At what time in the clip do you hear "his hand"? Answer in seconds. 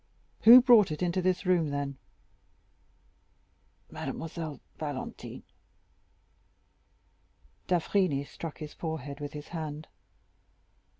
9.33-9.87